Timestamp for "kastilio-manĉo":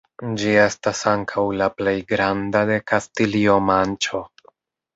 2.93-4.27